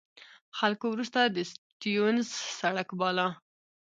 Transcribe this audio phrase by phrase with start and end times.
[0.57, 2.27] خلکو وروسته د سټیونز
[2.59, 3.27] سړک باله.